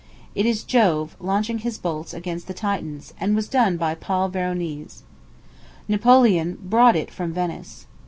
It 0.33 0.47
is 0.47 0.63
Jove 0.63 1.15
launching 1.19 1.59
his 1.59 1.77
bolts 1.77 2.11
against 2.11 2.47
the 2.47 2.55
Titans, 2.55 3.13
and 3.19 3.35
was 3.35 3.47
done 3.47 3.77
by 3.77 3.93
Paul 3.93 4.29
Veronese. 4.29 5.03
Napoleon 5.87 6.57
brought 6.59 6.95
it 6.95 7.11
from 7.11 7.31
Venice. 7.33 7.85